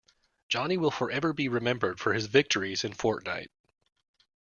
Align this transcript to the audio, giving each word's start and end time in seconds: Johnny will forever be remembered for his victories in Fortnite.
Johnny 0.49 0.77
will 0.77 0.89
forever 0.89 1.31
be 1.31 1.47
remembered 1.47 1.99
for 1.99 2.11
his 2.15 2.25
victories 2.25 2.83
in 2.83 2.91
Fortnite. 2.91 3.51